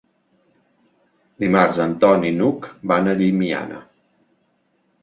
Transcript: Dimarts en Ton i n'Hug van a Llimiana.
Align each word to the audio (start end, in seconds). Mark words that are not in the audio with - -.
Dimarts 1.45 1.79
en 1.85 1.93
Ton 2.05 2.27
i 2.31 2.33
n'Hug 2.39 2.67
van 2.95 3.13
a 3.13 3.15
Llimiana. 3.21 3.83